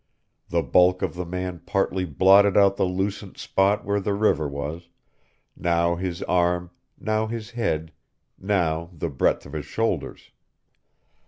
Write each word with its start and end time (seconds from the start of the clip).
The 0.49 0.63
bulk 0.63 1.03
of 1.03 1.13
the 1.13 1.27
man 1.27 1.59
partly 1.63 2.05
blotted 2.05 2.57
out 2.57 2.75
the 2.75 2.85
lucent 2.85 3.37
spot 3.37 3.85
where 3.85 3.99
the 3.99 4.15
river 4.15 4.47
was 4.47 4.89
now 5.55 5.95
his 5.95 6.23
arm, 6.23 6.71
now 6.99 7.27
his 7.27 7.51
head, 7.51 7.91
now 8.35 8.89
the 8.93 9.11
breadth 9.11 9.45
of 9.45 9.53
his 9.53 9.67
shoulders. 9.67 10.31